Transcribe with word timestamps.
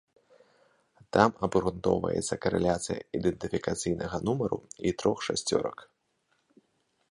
Там 1.17 1.35
абгрунтоўваецца 1.47 2.39
карэляцыя 2.45 2.99
ідэнтыфікацыйнага 3.19 4.17
нумару 4.29 4.59
і 4.77 4.89
трох 5.03 5.17
шасцёрак. 5.29 5.77